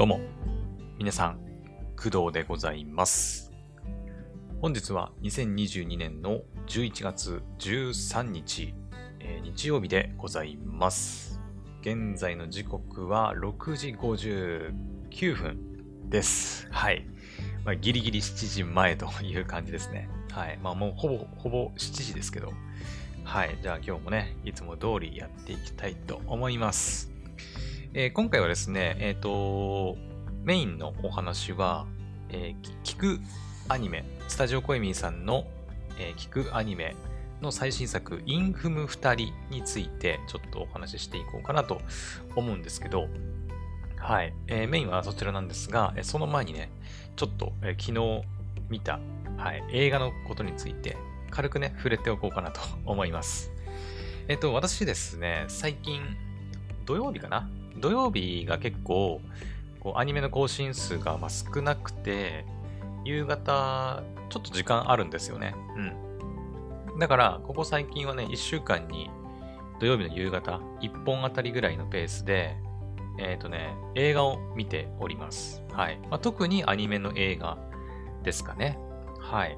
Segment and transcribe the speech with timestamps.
[0.00, 0.18] どうも、
[0.98, 1.40] 皆さん、
[1.94, 3.52] 工藤でございます。
[4.62, 8.72] 本日は2022年の11月13日、
[9.18, 11.38] えー日曜日でございます。
[11.82, 16.66] 現在の時刻は6時59分です。
[16.70, 17.06] はい。
[17.66, 20.08] まあ、ギリギリ7時前という感じですね。
[20.30, 20.58] はい。
[20.62, 22.54] まあもうほぼ、ほぼ7時ですけど。
[23.22, 23.58] はい。
[23.60, 27.19] じゃあ今日もね、いつも通りやっていきたいと思います。
[27.92, 29.96] えー今回はですね、えっ、と、
[30.44, 31.88] メインのお話は、
[32.28, 33.20] えー聞く
[33.68, 35.48] アニメ、スタジオコエミーさんの、
[35.98, 36.94] えー聞くアニメ
[37.42, 41.80] の最新作、インフム2人についてちょっとお話ししていこうかなと
[42.36, 43.08] 思うんですけど、
[43.96, 44.32] はい。
[44.46, 46.70] えーメインはそちらなんですが、その前にね、
[47.16, 48.24] ちょっと、えー昨日
[48.68, 49.00] 見た、
[49.36, 50.96] はい、映画のことについて
[51.30, 53.50] 軽くね、触れておこうかなと思います。
[54.28, 56.02] えっ、と、私ですね、最近、
[56.86, 59.20] 土曜日かな土曜日が結構、
[59.80, 62.44] こうアニメの更新数がま少なくて、
[63.04, 65.54] 夕方、ちょっと時間あるんですよね。
[66.90, 66.98] うん。
[66.98, 69.10] だから、ここ最近はね、1週間に
[69.80, 72.56] 土曜日の夕方、1本あたりぐらいのペースで、
[73.18, 75.62] えっ、とね、映画を見ております。
[75.72, 75.98] はい。
[76.10, 77.58] まあ、特にアニメの映画
[78.22, 78.78] ですかね。
[79.18, 79.56] はい。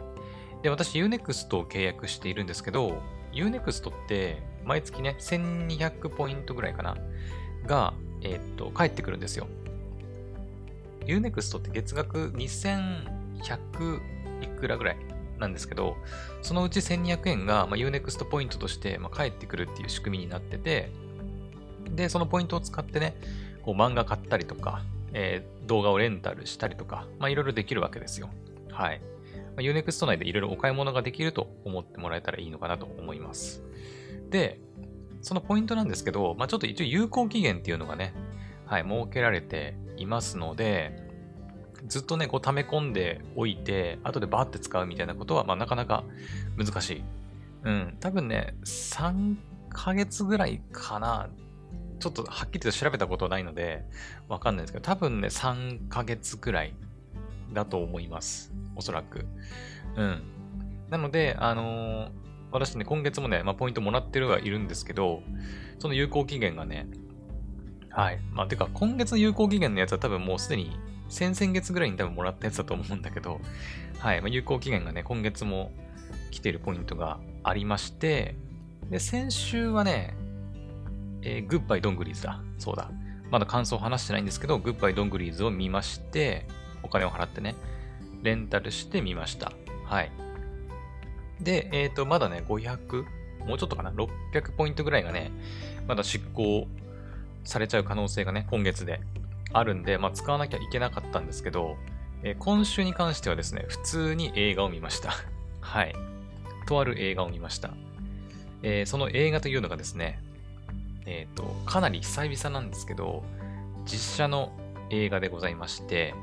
[0.62, 3.02] で、私 Unext を契約しているんですけど、
[3.32, 6.96] Unext って毎月ね、1200ポイントぐらいかな
[7.66, 9.46] が、えっ、と、返ってくるんですよ。
[11.06, 14.00] Unext って月額2100
[14.42, 14.96] いくらぐらい
[15.38, 15.96] なんですけど、
[16.42, 20.90] そのうち1200円が、まあ、Unext ポイントとして、まあ、返ってくるっていう仕組みになってて、
[21.90, 23.16] で、そのポイントを使ってね、
[23.62, 28.30] こう漫画買ったりとか、えー動画をレンタルしたりとか、まあ、いろいろできるわけですよ。
[28.70, 29.00] はい。
[29.56, 33.62] まあ、Unext 内でいろいろお買い物ができると思ってもらえたらいいのかなと思います。
[34.30, 34.60] で、
[35.22, 38.12] そのポイントなんですけど、まあ、ちょっと一応有効期限っていうのがね、
[38.66, 41.08] はい、設けられていますので、
[41.86, 46.04] ずっとね、こう溜め込んでおいて、後でバーって使うみたいなことは、まあ、なかなか
[46.58, 47.04] 難しい。
[47.64, 49.36] うん、多分ね、3
[49.70, 51.28] ヶ月ぐらいかな。
[52.00, 53.84] ちょっとはっきりと調べたことはないので、
[54.28, 56.74] わかんないですけど、多分ね、3ヶ月ぐらい
[57.52, 58.52] だと思います。
[58.74, 59.26] おそらく。
[59.96, 60.22] うん。
[60.90, 62.21] なので、あのー
[62.52, 65.22] 私ね、今月もね、まあ、ポイントもらってるはいるんですけど、
[65.78, 66.86] その有効期限がね、
[67.90, 68.20] はい。
[68.32, 70.76] まあ、てか、今月の有効期限のやつは多分もうすでに
[71.08, 73.40] 先々月ぐらいに多分もらったやつだと思うんだけど、
[73.98, 74.20] はい。
[74.20, 75.72] まあ、有効期限がね、今月も
[76.30, 78.34] 来てるポイントがありまして、
[78.90, 80.16] で、先週はね、
[81.22, 82.42] えーグッバイドングリーズだ。
[82.58, 82.90] そうだ。
[83.30, 86.46] まだ感想を話してないんですけど、グッバイドングリーズを見まして、
[86.82, 87.54] お金を払ってね、
[88.22, 89.52] レンタルしてみました。
[89.84, 90.10] はい。
[91.42, 93.04] で、えっ、と、まだね、500、
[93.46, 95.32] もうちょっとかな、600ポイントぐらいがね、
[95.86, 96.66] まだ執行
[97.44, 99.00] されちゃう可能性がね、今月で
[99.52, 101.76] あるんで、まあ、使わなきゃいけなかったんですけど、
[102.22, 105.12] えー今週に関してはですね、普通に映画を見ました。
[105.60, 105.94] はい。
[106.66, 107.70] とある映画を見ました。
[108.62, 110.22] えーその映画というのがですね、
[111.04, 113.24] えっ、と、かなり久々なんですけど、
[113.84, 114.52] 実写の
[114.90, 116.14] 映画でございまして、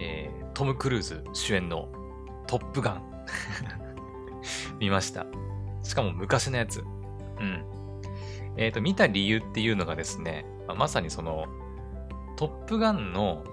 [0.00, 1.88] えートム・クルーズ主演の
[2.46, 3.02] トップガン
[4.78, 5.26] 見ました。
[5.82, 6.80] しかも昔のやつ。
[6.80, 6.82] う
[7.42, 7.64] ん。
[8.56, 11.46] えっ、と、見た理由っていうのがですね、まあまさにその、
[12.36, 13.44] トップガンの、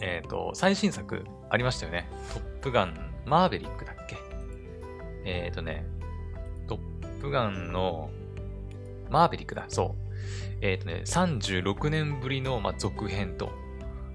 [0.00, 2.08] えっ、と、最新作ありましたよね。
[2.32, 4.16] トップガン、マーベリックだっけ？
[5.24, 5.86] えっ、とね、
[6.68, 8.10] トップガンの、
[9.10, 10.06] マーベリックだ、そう。
[10.60, 13.50] えっ、とね、36年ぶりの、まあ、続編と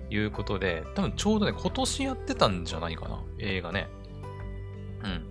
[0.10, 3.88] いうことで、多分ちょうどね、今年やってたんじゃないかな、映画ね。
[5.04, 5.31] うん。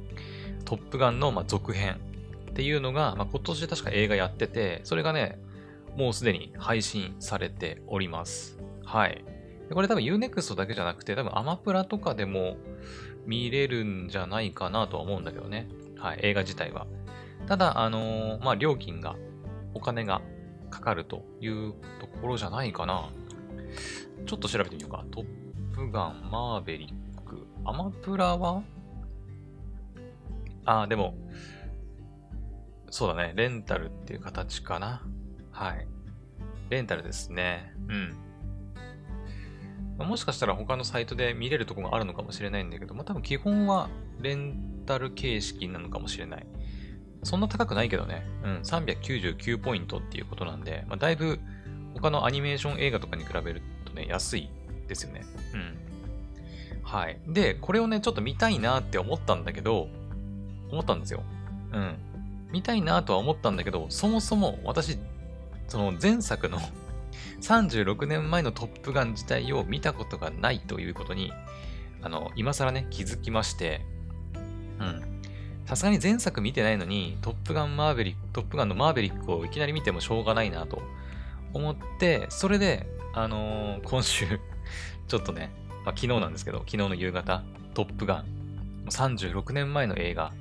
[0.71, 1.97] トップガンの、ま、続編
[2.51, 5.37] っていうのが、まあ、今年確か映画やってて、それがね、
[5.97, 8.57] もうすでに配信されております。
[8.85, 9.25] はい。
[9.73, 12.57] これ多分 Unext だけじゃなくて、多分アマプラとかでも
[13.27, 15.67] 見れるんじゃないかなとは思うんだけどね。
[15.99, 16.87] はい、映画自体は。
[17.49, 19.17] ただ、あのーまあ、料金が、
[19.75, 20.23] お金が
[20.71, 23.11] かかるというところじゃないかな。
[24.25, 25.05] ちょっと調べてみようか。
[25.11, 25.27] トッ
[25.75, 28.63] プガン、マーベリック、アマプラは
[30.65, 31.15] ああ、でも、
[32.91, 33.33] そうだね。
[33.37, 35.03] レンタルっていう形かな。
[35.51, 35.87] はい。
[36.71, 37.73] レンタルですね。
[37.89, 38.17] うん。
[40.07, 43.91] もしかしたら他のサイトで見れるとこがあるのかもしれないんだけど、まあ、多分基本は
[44.21, 46.47] レンタル形式なのかもしれない。
[47.23, 48.27] そんな高くないけどね。
[48.43, 48.61] うん。
[48.63, 51.39] 399ポイントっていうことなんで、まあ、だいぶ
[51.95, 54.51] 他のアニメーション映画とかに比べるとね、安い
[54.89, 55.23] ですよね。
[55.55, 55.57] う
[56.79, 56.83] ん。
[56.83, 57.21] はい。
[57.29, 59.89] で、これをね、ちょっと見たいなって思ったんだけど、
[60.71, 61.23] 思ったんですよ。
[61.73, 61.97] うん。
[62.53, 64.99] 見たいなとは思ったんだけど、そもそも私、
[65.69, 66.59] その前作の
[67.41, 71.33] 36年前のトップガン自体を見たことがないということに、
[72.03, 73.83] あの、今更ね、気づきまして、
[74.79, 75.21] うん。
[75.67, 80.83] さすがに前作見てないのに、トップガンマーベリック、トップガンのマーベリックをいきなり見てもしょうがないなと
[81.53, 84.27] 思って、それで、あのー、今週
[85.07, 85.53] ちょっとね、
[85.85, 87.45] まあ、昨日なんですけど、昨日の夕方、
[87.75, 88.25] トップガン、
[88.89, 90.33] 36年前の映画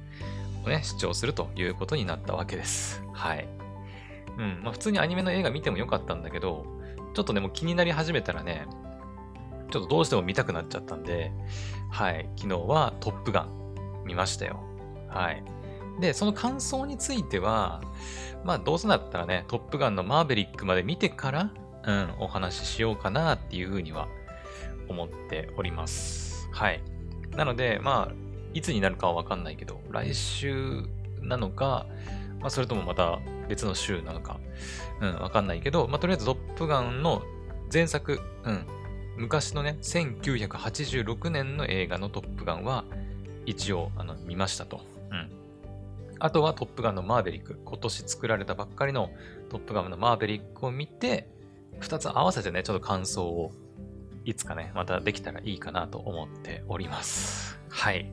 [0.64, 3.04] をね、視聴するということになったわけです。
[3.14, 3.48] はい。
[4.38, 6.66] うん、まあ普通にアニメの映画見てもよかったんだけど、
[7.14, 8.66] ちょっとね、もう気になり始めたらね、
[9.72, 11.32] ちょっとどうしても見たくなっちゃったんで、
[11.92, 13.50] はい、昨日はトップガン
[14.06, 14.60] 見ましたよ。
[15.10, 15.44] はい。
[16.00, 17.82] で、その感想については、
[18.44, 21.52] まあどうせだったらね、トップガンのマーベリックまで見てから、
[21.86, 24.08] うん、お話ししようかなっていうふうには
[24.88, 26.50] 思っております。
[26.52, 26.82] はい。
[27.36, 30.84] なので、まあ、いつになるかはわかんないけど、来週
[31.22, 31.86] なのか、
[32.40, 34.40] まあそれともまた別の週なのか、
[35.01, 37.24] うん、わかんないけど、まあとりあえずトップガンの
[37.72, 38.66] 前作、うん、
[39.18, 42.86] 昔のね、1986年の映画のトップガンは、
[43.46, 44.81] 一応、あの、見ましたと。
[46.22, 47.60] あとはトップガンのマーベリック。
[47.63, 49.10] 今年作られたばっかりの
[49.50, 51.30] トップガンのマーベリックを見て、
[51.80, 53.52] 二つ合わせてね、ちょっと感想を、
[54.25, 57.57] いつかね、またできたらいいかなと思っております。
[57.69, 58.12] はい。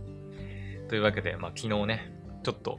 [0.89, 2.13] というわけで、まあ昨日ね、
[2.43, 2.79] ちょっと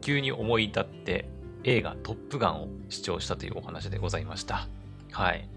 [0.00, 1.28] 急に思い立って
[1.64, 4.68] 映画トップガンを視聴したというお話でございました。
[5.12, 5.48] はい。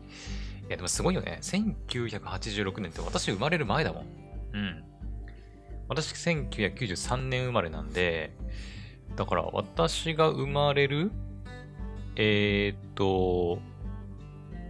[0.68, 1.40] いや、でもすごいよね。
[1.42, 4.06] 1986年って私生まれる前だもん。
[4.54, 4.84] うん。
[5.88, 8.34] 私1993年生まれなんで、
[9.16, 11.12] だから私が生まれる、
[12.16, 13.60] えー、っと、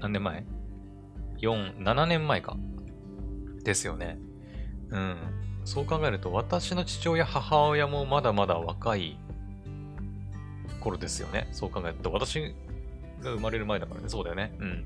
[0.02, 0.46] 何年前
[1.38, 2.58] ?4、7年前か。
[3.64, 4.18] ですよね。
[4.90, 5.43] うん。
[5.66, 9.18] そう考えると、私の父親、母親もまだまだ若い
[10.80, 11.48] 頃ですよね。
[11.52, 12.54] そう考えると、私
[13.22, 14.10] が生まれる前だからね。
[14.10, 14.54] そうだよね。
[14.60, 14.86] うん。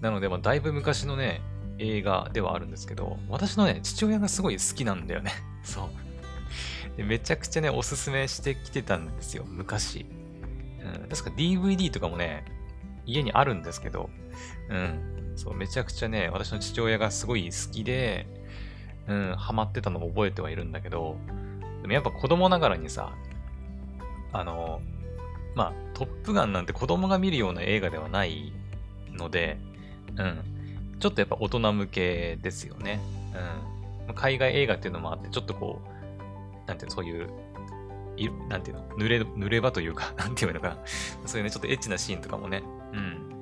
[0.00, 1.42] なので、まあ、だいぶ昔のね、
[1.78, 5.32] 映画ではあるんですけど、私のね、父親がすごい好きなんだよね。
[5.62, 6.96] そう。
[6.96, 10.06] でめちゃくちゃね、おすすめしてきてたんですよ、昔。
[10.80, 12.44] うん、確か DVD とかもね、
[13.06, 14.10] 家にあるんですけど、
[14.68, 15.32] うん。
[15.36, 18.26] そう、めちゃくちゃね、私の父親がすごい好きで、
[19.08, 21.16] うん、ハマってたのも覚えてはいるんだけど、
[21.82, 23.12] でもやっぱ子供ながらにさ、
[24.32, 24.80] あの、
[25.54, 28.52] まあ、トップガンなんて子供が見るような映画ではない
[29.12, 29.58] ので、
[30.16, 30.96] うん。
[31.00, 33.00] ちょっとやっぱ大人向けですよね。
[34.08, 34.14] うん。
[34.14, 37.28] 海外映画っていうのもあって、ちょっとこう、なんていうの、そういう、
[38.16, 40.78] いなんていうの、濡れ、濡れ場というか、 なんていうのかな。
[41.26, 42.62] そういうね、ちょっとエッチなシーンとかもね、
[42.92, 43.32] うん。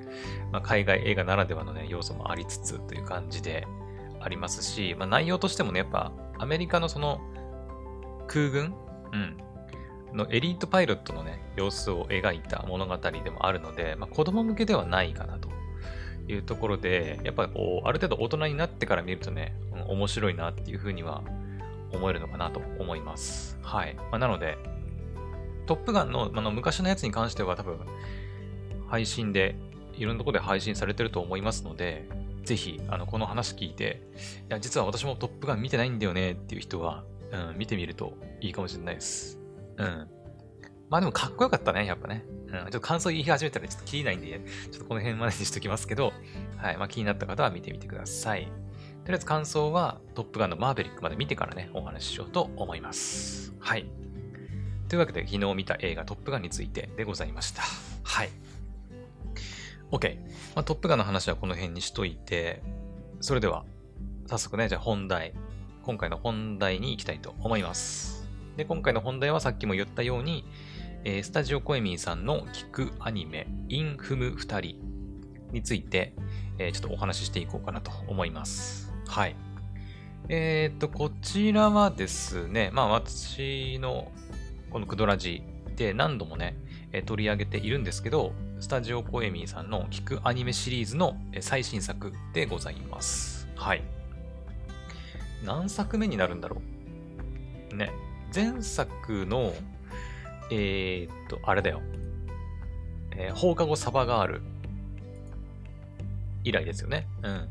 [0.51, 3.67] まあ、海外映画ならではのね、要素もありつつという感じで
[4.23, 7.21] ありますし、まあ、内容としてもね、やっぱ、アメリカのその、
[8.27, 8.73] 空軍？
[9.13, 9.37] うん。
[10.13, 15.49] のエリートパイロットのね、様子を描いた物語でもあるので、まあ、子供向けではないかなと
[16.27, 21.23] いうところで、やっぱこう、ある程度大人になってから見るとね、うん、面白いなっていうふうには
[21.93, 23.57] 思えるのかなと思います。
[23.61, 23.95] はい。
[23.95, 24.57] まあ、なので、
[25.65, 27.79] トップガンのあの昔のやつに関しては多分、
[28.87, 29.55] 配信で、
[29.93, 32.09] いろんなところで配信されてると思いますので、
[32.43, 34.01] ぜひ、あの、この話聞いて、
[34.49, 39.39] いや、実は私もトップガン見てないんだよねっていう人は、うん、見てみるといいかもしれないです。
[39.77, 40.07] うん。
[40.89, 42.25] まあでもかっこよかったね、やっぱね。
[42.47, 42.51] うん。
[42.51, 44.41] ちょっと感想言い始めたらちょっと切りないんで、
[44.71, 46.13] ちょっとこの辺までにしときますけど、
[46.57, 46.77] はい。
[46.77, 48.45] まあ気になった方は見てみてください。
[48.45, 53.53] とりあえず感想はトップガンのマーベリックまで見てからね、お話ししようと思います。
[53.59, 53.85] はい。
[54.89, 57.63] というわけで、昨日見た映画トップガンについてでございました。
[58.03, 58.29] はい。
[59.91, 60.17] OK。
[60.55, 62.63] まあ、トップガンの話はこの辺にしといて、
[63.19, 63.65] それでは、
[64.27, 65.33] 早速ね、じゃあ本題、
[65.83, 68.27] 今回の本題に行きたいと思います。
[68.55, 70.45] で、今回の本題はさっきも言ったように、
[71.03, 74.79] えー、スタジオコエミーさんの聞くアニメ、インフム2人
[75.51, 76.13] について、
[76.57, 78.93] えー、ちょっとお話ししていこうかなと思います。
[79.07, 79.35] はい。
[80.29, 84.11] えっ、と、こちらはですね、まあ私の
[84.69, 85.43] このクドラジ
[85.75, 86.55] で何度もね、
[87.05, 93.47] 取り上げているんですけど、スタジオコエミーさんの聞くアニメシリーズの最新作でございます。
[93.55, 93.81] はい。
[95.43, 96.61] 何作目になるんだろ
[97.71, 97.75] う？
[97.75, 97.91] ね。
[98.33, 99.51] 前作の、
[100.51, 101.81] えー、っと、あれだよ。
[103.17, 104.41] えー、放課後サバガール
[106.43, 107.07] 以来ですよね。
[107.23, 107.49] うん。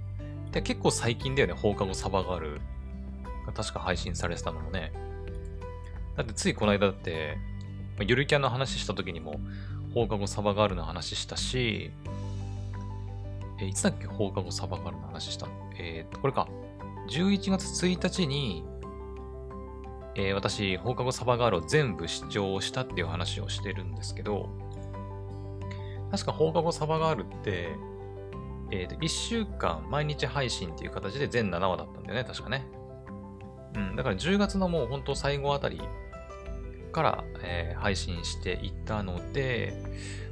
[0.53, 2.61] で、結構最近だよね、放課後サバガール
[3.53, 4.93] 確か配信されてたのもね。
[6.17, 7.37] だってついこの間だって、
[7.99, 9.41] ゆるキャンの話した時にも、
[9.95, 11.91] 放課後サバガールの話したし、
[13.61, 15.53] えいつだっけ放課後サバガールの話したの？
[15.79, 16.49] えー、っと、これか。
[17.09, 18.65] 11月1日に、
[20.15, 24.49] えー、私、放課後サバガールを全部視聴したっていう話をしてるんですけど、
[26.11, 27.71] 確か放課後サバガールって、
[28.71, 32.65] えっ、と、1週間毎日配信っていう形で全7話だったんだよね、確かね。
[33.75, 35.81] うん、だから10月のもう本当最後あたり
[36.91, 39.73] から、えー配信していたので、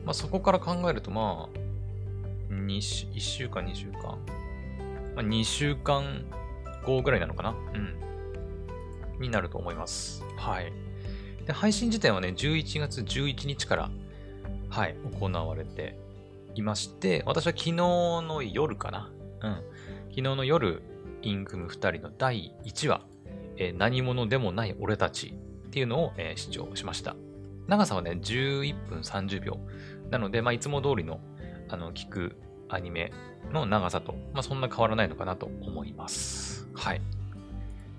[0.04, 1.48] まあ、そこから考えると、ま
[2.50, 2.80] あ、1
[3.18, 6.24] 週間、2週間、まあ、2週間
[6.84, 7.50] 後ぐらいなのかな？
[7.50, 9.20] うん。
[9.20, 10.22] になると思います。
[10.36, 10.72] はい。
[11.46, 13.90] で、配信自体はね、11月11日から、
[14.68, 15.98] はい、行われて
[16.54, 19.10] いまして、私は昨日の夜かな？
[19.42, 19.52] うん。
[20.10, 20.82] 昨日の夜、
[21.22, 23.00] インクム2人の第1話、
[23.56, 25.34] えー何者でもない俺たち
[25.68, 27.16] っていうのを、えー視聴しました。
[27.66, 29.58] 長さはね、11分30秒。
[30.10, 31.20] なので、まあ、いつも通りの、
[31.68, 32.36] あの、聞く
[32.68, 33.12] アニメ
[33.52, 36.66] の長さと、まあ、そんな変わらないのかなと思います。
[36.74, 37.02] はい。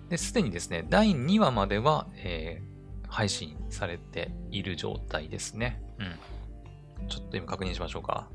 [0.10, 2.70] で、すでにですね、第2話までは、えー
[3.10, 5.82] 配信されている状態ですね。
[5.98, 7.08] うん。
[7.08, 8.28] ちょっと今確認しましょうか。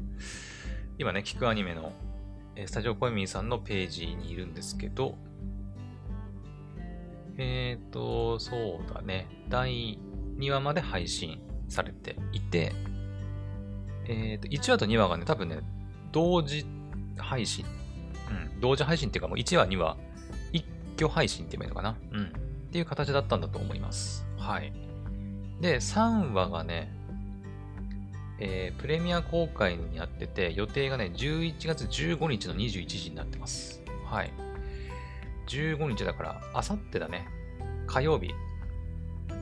[0.99, 1.93] 今ね、聞くアニメの、
[2.57, 5.17] えスタジオコエミーさんのページにいるんですけど、
[7.39, 9.27] えっ、と、そうだね。
[9.49, 9.99] 第
[10.39, 12.73] 2話まで配信されていて、
[14.07, 15.61] えっ、と、1話と2話がね、多分ね、
[16.13, 16.65] 同時
[17.17, 17.65] 配信。
[18.31, 19.97] うん、同時配信っていうかもう1話、2話、
[20.53, 20.65] 一
[20.97, 22.19] 挙配信って言えばいいのかな。
[22.19, 22.27] うん。
[22.27, 24.27] っていう形だったんだと思います。
[24.39, 24.73] はい。
[25.61, 26.93] で、3話がね、
[28.39, 33.83] えープレミア公開になってて、予定がね、11月15日の21時になってます。
[34.05, 34.33] はい。
[35.47, 37.29] 15日だから、あさってだね。
[37.87, 38.31] 火曜日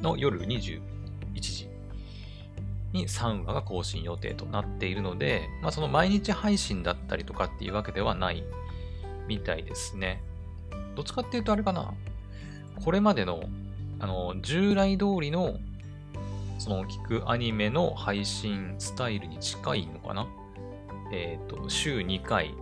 [0.03, 0.81] の夜21
[1.41, 1.69] 時
[2.93, 8.45] に3話が更新予定となっているので、まあその毎日配信だったりとかっていうわけではない
[9.27, 10.23] みたいですね。
[10.95, 11.95] どっちかっていうとあれかな。
[12.85, 13.45] これまでの、
[14.01, 15.57] あの、従来通りの、
[16.59, 20.29] その聞くアニメの配信スタイルに近いのかな
[21.13, 22.55] えっ、と、週2回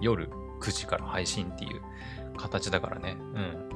[0.00, 1.82] 夜9時から配信っていう
[2.36, 3.16] 形だからね。
[3.34, 3.68] うん。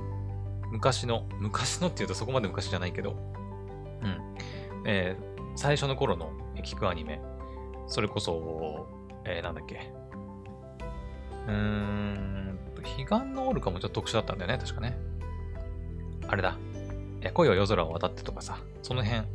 [0.72, 3.16] 昔の、昔のっていうとそこまで昔じゃないけど、
[4.02, 4.36] うん。
[4.86, 6.30] えー最初の頃の
[6.62, 7.20] 聞くアニメ、
[7.88, 8.86] それこそ、
[9.24, 9.90] えーなんだっけ。
[11.48, 12.58] うーん、
[12.96, 14.96] 彼岸のオルカもちょっと特殊だったんだよね、確かね。
[16.28, 16.56] あれだ。
[17.22, 19.26] え恋は夜空を渡ってとかさ、その辺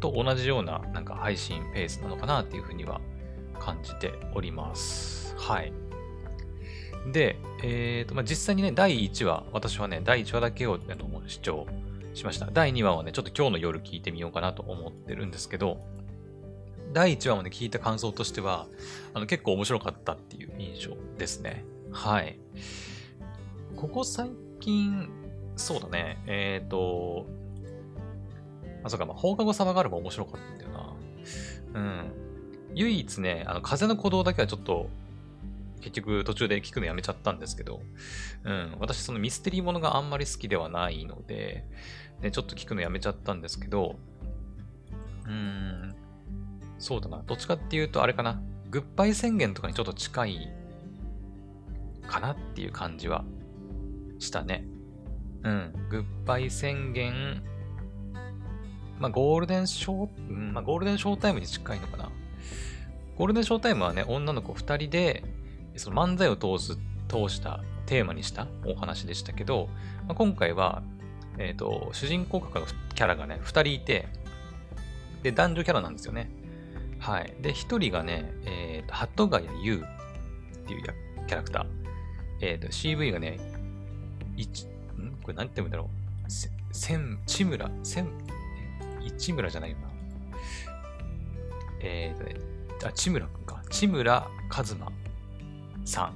[0.00, 3.02] と同じようななんか配信ペースなのかなっていうふうには
[3.58, 5.34] 感じております。
[5.36, 5.72] はい。
[7.12, 11.66] で、えっ、と、まあ、実際にね、第1話、私はね、第1話だけをあの視聴
[12.14, 12.46] しました。
[12.46, 15.80] 第2話はね、ちょっと今日の夜聞いてみようかなと思ってるんですけど、
[16.92, 18.66] 第1話まで聞いた感想としては、
[19.12, 21.64] あの結構面白かったっていう印象ですね。
[21.90, 22.38] はい。
[23.76, 24.30] ここ最
[24.60, 25.08] 近、
[25.56, 27.26] そうだね、えっ、と、
[28.84, 30.94] あ、そうか、まあ、放課後サバガールも面白かったんだよな。
[31.74, 32.12] うん。
[32.74, 34.88] 唯一ね、あの、風の鼓動だけはちょっと、
[35.84, 37.82] 結局途中で聞くのやめちゃったんですけど、
[38.42, 41.66] うん、私そのミステリーものがあんまり好きではないので、
[42.22, 43.96] ね、ちょっと聞くのやめちゃったんですけど、
[45.26, 45.94] うーん、
[46.78, 50.48] そうだな、どっちかっていうとあれかな、グッバイ宣言とかにちょっと近い
[52.08, 53.26] かなっていう感じは
[54.18, 54.64] したね。
[55.42, 57.42] うん、グッバイ宣言、
[58.98, 62.10] まあゴールデンショー、うんまあゴールデンショータイムに近いのかな。
[63.16, 65.22] ゴールデンショータイムはね、女の子2人で、
[65.76, 66.78] その漫才を通す、
[67.08, 69.68] 通したテーマにしたお話でしたけど、
[70.06, 70.82] まあ、今回は、
[71.38, 74.08] えっ、と、主人公格のキャラがね、2人いて、
[75.22, 76.30] で、男女キャラなんですよね。
[76.98, 77.34] はい。
[77.40, 79.84] で、1人がね、えっ、と、鳩ヶ谷優
[80.62, 80.82] っていう
[81.26, 81.66] キャラクター。
[82.40, 83.38] えっ、と、CV がね、
[84.36, 85.16] 一、ん？
[85.22, 85.90] これ何て言うんだろ
[86.26, 86.30] う。
[86.30, 88.08] せ、千、千村、千、
[89.18, 89.88] 市村じゃないよな。
[91.80, 92.36] えっ、とね、
[92.84, 93.62] あ、千村くんか。
[93.70, 94.92] 千村和馬
[95.84, 96.08] さん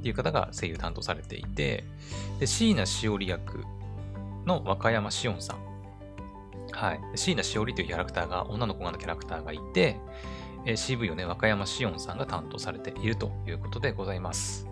[0.00, 1.84] っていう方が声優担当されていて、
[2.40, 3.64] で、椎名しおり役
[4.46, 5.58] の若山しおんさん。
[6.72, 7.00] はい。
[7.14, 9.96] 椎名しおりというキャラクターが、女の子がのキャラクターがいて、
[10.64, 14.66] えー CV をね、若山しおんさんが担当されているということでございます。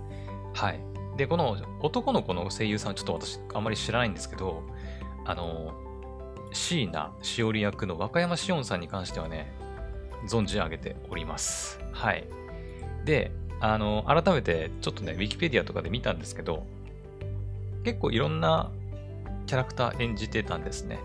[0.54, 0.80] はい。
[1.16, 4.62] で、この男の子の声優さん、ちょっと私あんまり知らないんですけど、
[5.24, 5.74] あの、
[6.52, 9.52] 椎名しおり役の若山しおんさんに関してはね、
[10.26, 11.80] 存じ上げております。
[11.92, 12.26] はい。
[13.04, 16.66] で、あの、改めてちょっとね、ウィキペディアとかで見たんですけど、
[17.84, 18.70] 結構いろんな
[19.46, 20.98] キャラクター演じてたんですね。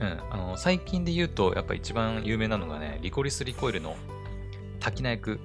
[0.00, 0.18] うん。
[0.30, 3.96] あの、最近で言うと、やっぱ一番有名なのがね、リコリス・リコイルの
[4.80, 5.40] 滝名役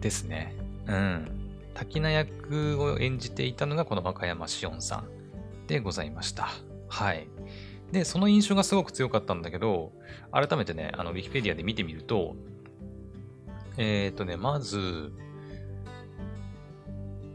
[0.00, 0.54] ですね。
[0.86, 1.28] うん。
[1.74, 5.08] 滝名役を演じていたのがこの若山しおんさん
[5.66, 6.48] でございました。
[6.88, 7.26] はい。
[7.90, 9.92] で、その印象がすごく強かったんだけど、
[10.32, 12.36] 改めてね、あの、ウィキペディアで見てみると、
[13.76, 15.12] えっ、とね、まず、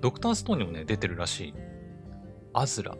[0.01, 1.53] ドクターストーンにもね、出てるらしい。
[2.53, 2.97] アズラ。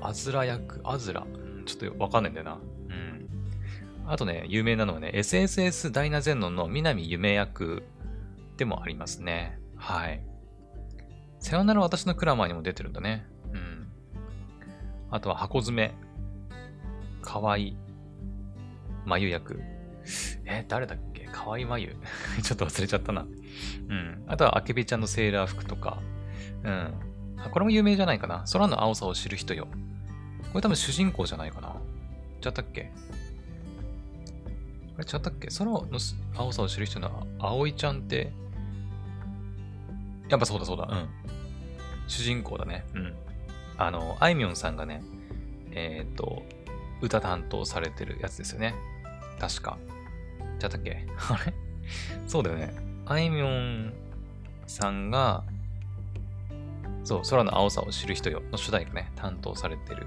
[0.00, 1.26] アズラ役、アズラ。
[1.66, 2.58] ちょっとわかんないんだよな。
[2.88, 3.28] うん。
[4.06, 7.82] あとね、有名なのはね、SSS ダイナゼンノンの南夢役
[8.56, 9.58] でもありますね。
[9.76, 10.22] はい。
[11.40, 13.26] さよなら私のクラマーにも出てるんだね。
[13.52, 13.88] うん。
[15.10, 15.94] あとは箱詰め。
[17.22, 17.76] かわいい。
[19.04, 19.60] 眉役。
[20.44, 21.24] え誰だっけ？
[21.26, 21.96] かわいい眉。
[22.42, 23.22] ちょっと忘れちゃったな。
[23.22, 24.24] うん。
[24.26, 26.02] あとは、あけびちゃんのセーラー服とか。
[26.64, 26.94] うん。
[27.38, 28.44] あ、これも有名じゃないかな。
[28.52, 29.68] 空の青さを知る人よ。
[30.52, 31.74] これ多分主人公じゃないかな。
[32.40, 32.90] ちゃったっけ？
[34.96, 35.48] あれちゃったっけ？
[35.48, 35.86] 空の
[36.36, 38.32] 青さを知る人の葵ちゃんって、
[40.28, 40.88] やっぱそうだそうだ。
[40.90, 41.08] うん。
[42.08, 42.84] 主人公だね。
[42.94, 43.14] うん。
[43.78, 45.02] あの、あいみょんさんがね、
[45.72, 46.42] えっ、ー、と、
[47.00, 48.74] 歌担当されてるやつですよね。
[49.38, 49.78] 確か。
[50.58, 51.06] ちゃったっけ？
[51.30, 51.54] あれ？
[52.26, 52.74] そうだよね。
[53.06, 53.92] あいみょん
[54.66, 55.44] さんが、
[57.04, 60.06] そう、空の青さを知る人よの主題歌ね、担当されてる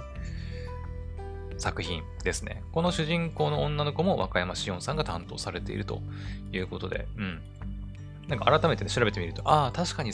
[1.57, 2.63] 作品ですね。
[2.71, 6.01] この主人公の女の子も和歌山紫音さんが担当されていると
[6.51, 7.41] いうことで、うん。
[8.27, 10.11] なんか改めて、ね、調べてみると、ああ、確かに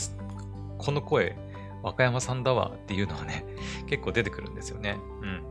[0.78, 1.36] この声、
[1.82, 3.46] 和歌山さんだわっていうのはね、
[3.88, 4.98] 結構出てくるんですよね。
[5.22, 5.44] うん。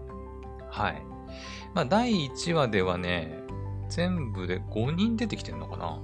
[0.71, 1.03] はい。
[1.75, 3.43] まあ、第1話ではね、
[3.89, 5.99] 全部で5人出てきてるのかな？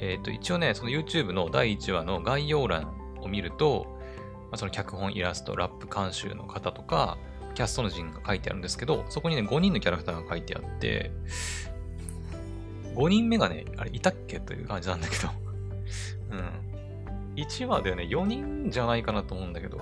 [0.00, 2.92] えっ、ー、と、一応ね、その YouTube の第1話の概要欄
[3.24, 3.86] を見ると、
[4.50, 7.18] まあ、その脚本、イラスト、ラップ監修の方とか、
[7.54, 11.10] キャストの陣が書いてあるんですけど、そこにね、5人のキャラクターが書いてあって、
[12.94, 15.28] 5人目がね、あれ、いたっけという感じなんだけど
[16.30, 17.34] うん。
[17.36, 19.80] 1話ではね、4人じゃないかなと思うんだけど、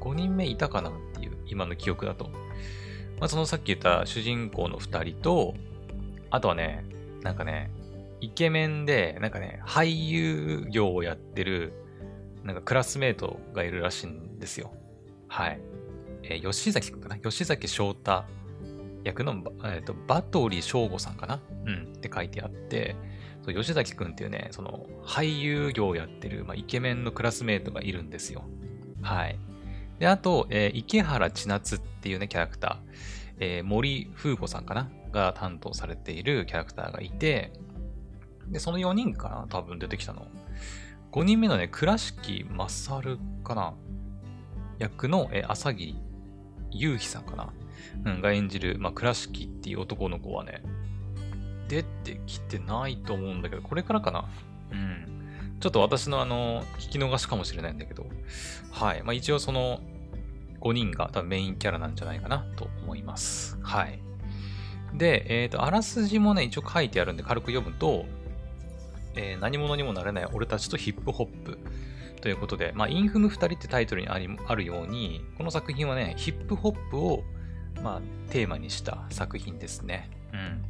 [0.00, 2.30] 5人目いたかなっていう、今の記憶だと。
[3.18, 5.54] まあ、そのさっき言った主人公の2人と、
[6.30, 6.84] あとはね、
[7.22, 7.70] なんかね、
[8.20, 11.72] イケメンで、なんかね、俳優業をやってる、
[12.44, 14.72] なんかクラスメートがいるらしいんですよ。
[15.28, 15.60] はい。
[16.22, 17.18] えー、吉崎くんかな？
[17.18, 18.24] 吉崎翔太
[19.04, 19.32] 役の、
[19.64, 21.40] えーと、バトリ翔吾さんかな？
[21.66, 21.94] うん。
[21.96, 22.96] って書いてあって、
[23.42, 28.44] そう吉崎くんっていうね、その俳優業をやってる、まあ、イケメンのクラスメートがいるんですよ。
[29.00, 29.38] はい。
[29.98, 34.90] で、あと、えー、池原千夏っていうね、キャラクター、えー、森風子さんかな？
[35.10, 37.52] が担当されているキャラクターがいて、
[38.50, 40.26] で、その4人かな多分出てきたの。
[41.12, 43.74] 5人目のね、倉敷勝かな？
[44.78, 45.96] 役の、え、朝霧
[46.70, 47.52] 優飛さんかな？
[48.04, 50.62] うん、が演じる、まあ、倉敷っていう男の子はね、
[51.68, 54.28] 出てきてないと思うんだけど、これからかな？
[54.72, 55.56] うん。
[55.60, 58.06] ちょっと私のあの、聞き逃しかもしれないんだけど、
[58.70, 59.02] はい。
[59.02, 59.80] まあ、一応その
[60.60, 62.46] 5人が多分メインキャラなんじゃないかな？
[62.56, 63.58] と思います。
[63.62, 64.02] はい。
[64.94, 68.06] で、えっ、ー、と、あらすじもね、一応書いてあるんで軽く読むと、
[69.14, 71.58] えー、何者にもなれない俺たちとヒップホップ
[72.20, 77.24] ということで、まあ、インフム2人ってタイトルにありあるように、この作品はね、ヒップホップを、
[77.82, 80.10] まあ、テーマにした作品ですね。
[80.32, 80.62] うん。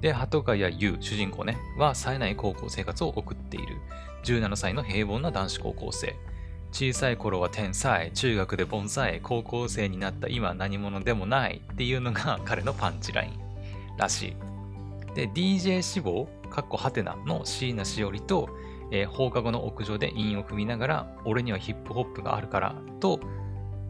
[0.00, 3.76] で、鳩ヶ谷優、主人公ね、は冴えない高校生活を送っている
[4.24, 6.14] 17歳の平凡な男子高校生。
[6.72, 13.38] 小さい頃は天才、中学で盆栽、高校生になった今何者でもないっていうのが彼のパンチライン
[13.96, 14.36] らしい。
[15.14, 18.48] で、DJ 志望かっこはてなの椎名しおりと、
[18.92, 23.18] えー、放課後の屋上で韻を踏みながら、俺にはヒップホップがあるからと、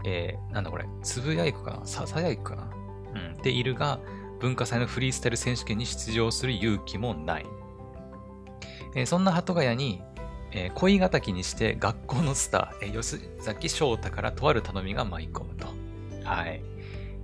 [0.07, 1.87] えー、なんだこれ、つぶやいくかな？
[1.87, 2.71] ささやいくかな？
[3.15, 3.43] うん。
[3.43, 4.01] でいるが、
[4.41, 7.47] 文化祭のフリースタイル選手権に出場する勇気もない。
[8.95, 10.01] えー、そんな鳩ヶ谷に、
[10.53, 15.67] えー、恋敵にして学校のスター、えー、吉崎翔太からとある頼みが舞い込むと。
[16.25, 16.63] はい。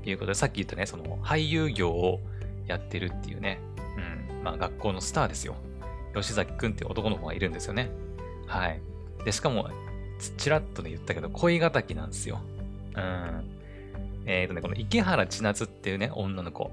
[0.05, 2.21] いうことで、さっき言ったね、その俳優業を
[2.67, 3.61] やってるっていうね、
[4.43, 5.57] まあ学校のスターですよ。
[6.15, 7.91] 吉崎くんっていう男の子がいるんですよね。
[8.47, 8.81] はい。
[9.25, 9.69] で、しかも、
[10.37, 12.41] ちらっとね言ったけど、恋敵なんですよ。
[12.97, 13.61] うん。
[14.27, 16.71] えっ、ー、とね、この池原千夏っていうね、女の子。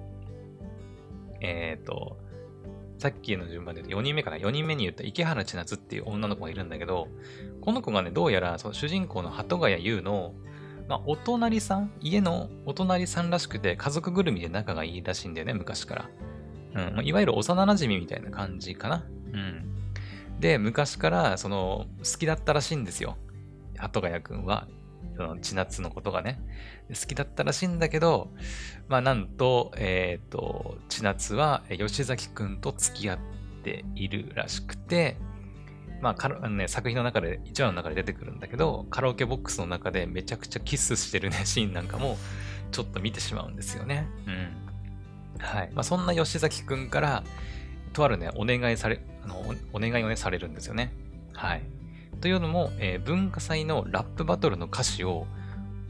[1.39, 2.17] えっ、ー、と、
[2.97, 7.07] さっきの順番で言うと4人目かな ?4 人目に言った池原千夏っていう女の子がいるんだけど、
[7.61, 10.33] この子がね、どうやらその主人公の鳩ヶ谷優の、
[10.87, 11.91] まあ、お隣さん？
[12.01, 16.09] 家のお隣さんらしくて家族ぐるみで仲がいいらしいんだよね、昔から。
[16.73, 17.05] うん。
[17.05, 19.05] いわゆる幼馴染みたいな感じかな。
[19.33, 19.77] うん。
[20.39, 23.17] で、昔からその好きだったらしいんですよ。
[23.77, 24.67] 鳩ヶ谷くんは。
[25.15, 26.39] その千夏のことがね。
[26.89, 28.29] 好きだったらしいんだけど、
[28.87, 33.19] まあなんと、えっ、ー、と、千夏は吉崎くんと付き合っ
[33.63, 35.17] ているらしくて、
[36.01, 42.17] まあかあのね、作品の中で、一話の中で出てくるんだけど、カラオケボックスの中でめちゃくちゃキスしてるね、シーンなんかも、
[42.71, 44.07] ちょっと見てしまうんですよね。
[44.27, 44.66] うん。
[45.39, 45.71] はい。
[45.73, 47.23] まあそんな吉崎くんから、
[47.93, 50.93] とあるね、お願いされ、あの、お願いをね、されるんですよね。
[51.33, 51.63] はい。
[52.21, 55.27] というのも、えー、文化祭のラップバトルの歌詞を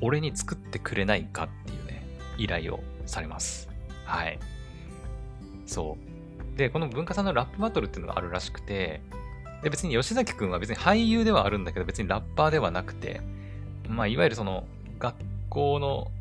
[0.01, 2.05] 俺に作ってくれないかっていうね、
[2.37, 3.69] 依頼をされます。
[4.05, 4.39] はい。
[5.65, 5.97] そ
[6.55, 6.57] う。
[6.57, 9.01] で、この文化祭のラップバトルっていうのがあるらしくて、
[9.63, 13.21] で、別に吉崎くんは別に俳優ではあるんだけど、別にラッパーではなくて、
[13.87, 14.67] まあ、いわゆるその、
[14.99, 15.15] 学
[15.49, 16.11] 校の、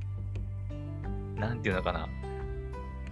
[1.37, 2.09] なんていうのかな、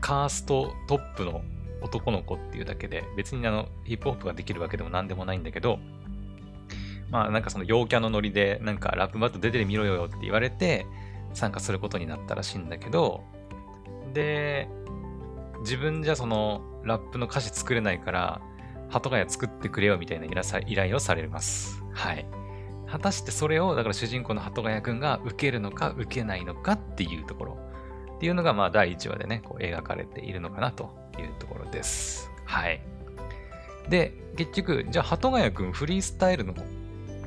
[0.05, 1.41] カーストトップの
[1.81, 5.79] 男の子っていうだけで、別にあの、ヒップホップができるわけでも何でもないんだけど、
[7.09, 10.85] まあなんかその陽キャのノリで、なんかラップバット出てみろよって言われて、
[11.33, 13.25] 参加することになったらしいんだけど、
[14.13, 14.69] で、
[15.61, 18.43] 自分じゃそのラップの歌詞作れないから、
[18.91, 21.83] 鳩ヶ谷作ってくれよみたいな依頼をされます。
[21.95, 22.27] はい。
[22.87, 27.64] 果たしてそれを、だから主人公の鳩ヶ谷くんが受けるのか受けないのかっていうところ。
[28.25, 32.31] っていうのが、まあ第1話でね、こう描かれているのかなというところです。
[32.47, 32.81] はい。
[33.91, 36.55] で、結局、じゃあ鳩ヶ谷くんフリースタイルの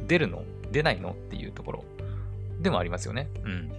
[0.08, 0.44] 出るの？
[0.72, 1.12] 出ないの？
[1.12, 1.86] っていうところ
[2.62, 3.30] でもありますよね。
[3.44, 3.72] うん。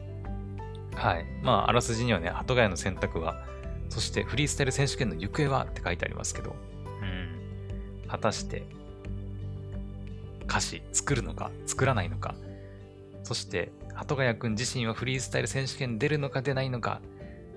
[0.94, 1.24] はい。
[1.42, 3.44] まあ、あらすじにはね、鳩ヶ谷の選択は、
[3.88, 6.54] そしてフリースタイル選手権の行方はって書いてありますけど、
[7.02, 8.08] うん。
[8.08, 8.62] 果たして、
[10.44, 12.36] 歌詞作るのか、作らないのか、
[13.24, 17.00] そして、鳩ヶ谷くん自身はフリースタイル選手権出るのか出ないのか、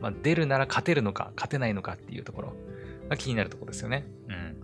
[0.02, 2.54] まあ、出るなら勝てるのか、勝てないのかっていうところ
[3.10, 4.08] が気になるところですよね。
[4.28, 4.56] うん。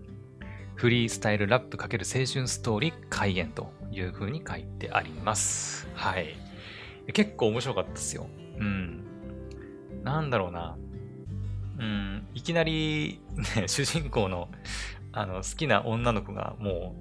[0.73, 5.87] フリースタイルラップ×青春ストーリー開演という風に書いてあります。
[5.93, 6.35] はい。
[7.13, 8.25] 結構面白かったですよ。
[8.57, 9.03] うん。
[10.03, 10.77] なんだろうな。
[11.79, 13.21] うん、いきなり、
[13.55, 14.49] ね、 主人公の、
[15.11, 16.95] あの、好きな女の子がも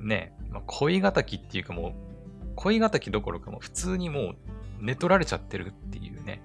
[0.00, 2.11] う、ね、まあ、恋敵っていうかもう、
[2.56, 4.36] 恋敵どころかも普通にもう
[4.80, 6.42] 寝取られちゃってるっていうね。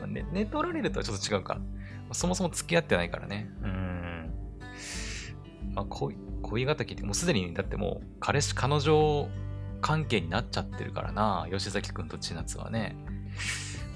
[0.00, 1.58] まあ、ね寝取られるとはちょっと違うか。
[2.08, 3.50] まそもそも付き合ってないからね。
[3.62, 4.32] うん。
[5.74, 9.28] まあ、恋、恋敵ってもうすでにだってもう彼氏彼女
[9.80, 12.96] 関係になっちゃってるからな、吉崎くんと千夏はね。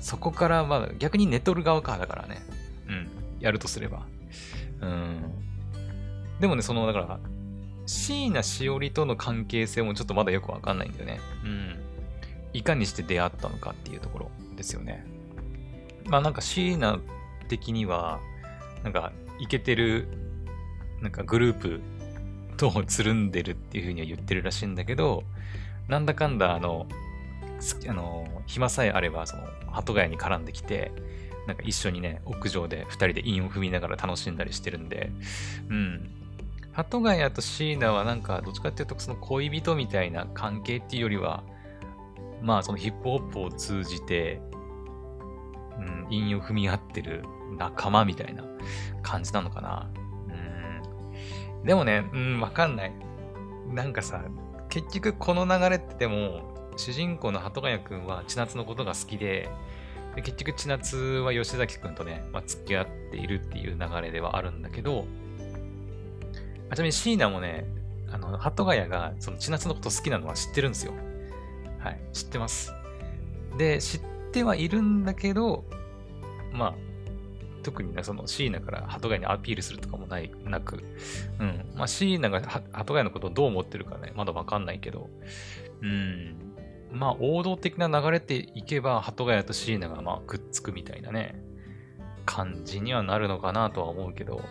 [0.00, 2.42] そこからまあ逆に寝取る側かだからね。
[2.88, 3.08] うん。
[3.40, 4.06] やるとすれば。
[4.80, 5.22] うん。
[6.40, 7.20] でもね、その、だから、
[7.88, 11.20] 椎名しおりとの関係性もちょっとまだよくわかんないんだよね。
[11.42, 11.76] うん。
[12.52, 15.06] いかにして出会ったのかっていうところですよね。
[16.04, 17.00] まあなんか椎名
[17.48, 18.20] 的には、
[18.84, 20.06] なんか、イケてる、
[21.00, 21.80] なんかグループ
[22.56, 25.24] とつるんでるっていうふうには言ってるらしいんだけど、
[25.88, 26.86] なんだかんだ、あの、
[27.88, 30.92] あの、暇さえあれば、その、鳩ヶ谷に絡んできて、
[31.46, 35.10] なんか一緒にね、屋上で二人で韻を踏みながら楽しんだりしてるんで、
[35.70, 36.10] うん。
[36.78, 41.42] 鳩ヶ谷と椎名はなんか、どっちかっていうと、その恋人みたいな関係っていうよりは、
[42.40, 44.40] まあ、そのヒップホップを通じて、
[45.76, 47.24] うん、韻を踏み合ってる
[47.58, 48.44] 仲間みたいな
[49.02, 49.90] 感じなのかな。
[50.28, 51.64] うん。
[51.64, 52.92] でもね、うん、わかんない。
[53.72, 54.22] なんかさ、
[54.68, 59.48] 結局この流れってでも、主人公の鳩ヶ谷くんは千夏のことが好きで、
[60.14, 65.06] で結局千夏は吉崎くんとね、まあ、付き合っているっていう流れではあるんだけど、
[66.70, 67.66] あちなみに椎名もね、
[68.10, 70.92] あの、鳩ヶ谷がその千夏のこと好きなのは知ってるんですよ。
[71.78, 72.72] はい、知ってます。
[73.56, 74.00] で、知っ
[74.32, 75.64] てはいるんだけど、
[76.52, 76.74] まあ、
[77.62, 80.82] 特にね、その椎名から鳩ヶ谷にアピールするとかもない、なく、
[81.38, 81.72] うん。
[81.74, 85.10] まあ、椎名が鳩ヶ谷のことをどう思ってるかね、まだわかんないけど、
[85.82, 86.36] うん。
[86.92, 91.42] まあ、王道的な流れっていけば、鳩ヶ谷と椎名がまあ、くっつくみたいなね、
[92.24, 94.42] 感じにはなるのかなとは思うけど、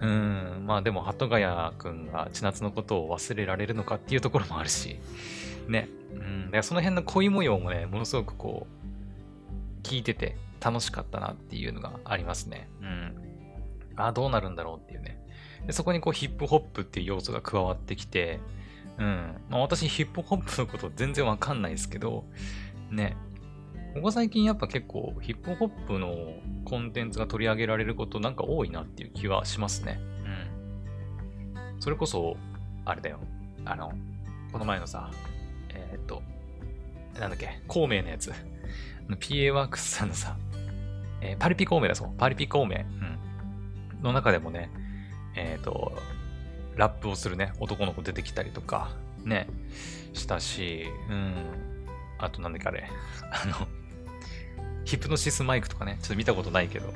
[0.00, 5.00] うん、まあでも、鳩ヶ谷くんが千夏のことを忘れられるのかっていうところもあるし、
[5.66, 5.88] ね。
[6.12, 12.68] うん、だからその辺の恋模様もね、ものすごくこう、聞いてて、楽しかったなっていうのがありますね。
[12.82, 13.14] うん。
[13.96, 15.20] あどうなるんだろうっていうね。
[15.66, 18.38] でそこにこうヒップホップっていう要素が加わってきて、
[18.98, 19.34] うん。
[19.48, 22.26] まあ、私ヒップホップのこと全然わかんないですけど、
[22.92, 23.16] ね。
[23.94, 26.14] ここ最近やっぱ結構ヒップホップの
[26.64, 29.98] コンテンツが取り上げられることなんか多いなっていう気はしますね。
[31.80, 32.36] それこそ、
[32.84, 33.18] あれだよ。
[33.64, 33.92] あの、
[34.52, 35.10] この前のさ、
[35.70, 36.22] えー、っと、
[37.18, 38.32] なんだっけ、孔明のやつ。
[39.08, 40.36] PA ワークスさんのさ、
[41.20, 42.10] えー、パリピ孔明だそう。
[42.16, 42.76] パリピ孔明。
[42.76, 44.02] うん。
[44.02, 44.70] の中でもね、
[45.34, 45.92] えっ、と、
[46.76, 48.90] ラップをするね、男の子出てきたりとか、
[49.24, 49.48] ね、
[50.12, 51.34] したし、うん。
[52.18, 52.88] あとなんだっけあれ、
[53.32, 53.68] あの、
[54.84, 56.92] ヒプノシスマイクとかね、ちょっと見たことないけど、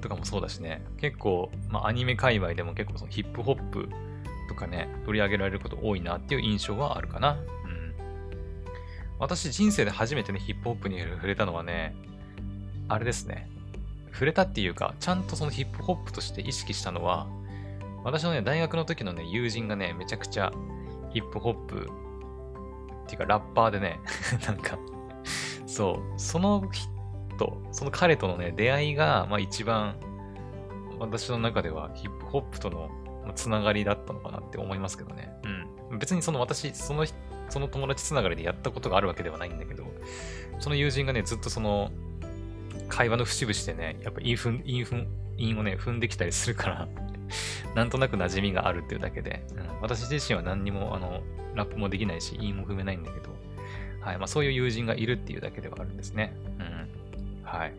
[0.00, 3.88] とかもそうだしね、結構、まあアニメ界隈でも結構そのヒップホップ
[4.46, 7.32] とかね、取り上げられること多いなっていう印象はあるかな。
[7.32, 7.94] うん。
[9.18, 11.94] 私人生で初めてね、ヒップホップに触れたのはね、
[12.88, 13.48] あれですね。
[14.12, 17.26] 触れたっていうか、ちゃんとそのヒップホップとして意識したのは、
[18.04, 20.52] 私のね、大学の時のね、友人がね、めちゃくちゃ
[21.10, 21.90] ヒップホップ
[23.06, 24.00] っていうかラッパーでね、
[24.46, 24.78] なんか、
[25.66, 29.96] そう、その人、その彼とのね、出会いが、まあ一番、
[30.98, 32.90] 私の中ではヒップホップとの
[33.32, 35.32] つながりだったのかなって思いますけどね。
[35.90, 35.98] うん。
[35.98, 37.04] 別にその私、その、
[37.48, 39.84] その友達つながりでやったことがあるわけではないんだけど、
[40.58, 41.90] その友人がね、ずっとその、
[42.88, 45.06] 会話の節々でね、やっぱ韻踏、韻踏、
[45.38, 46.88] 韻をね、踏んできたりするから
[47.74, 51.22] なんとなく馴染みがあるっていうだけで、うん、私自身は何にも、あの、
[51.54, 53.30] ラップもできないし、韻も踏めないんだけど、
[54.00, 54.18] はい。
[54.18, 56.36] まあそういう友人がいるっていうだけではあるんですね。
[56.60, 57.44] うん。
[57.44, 57.72] はい。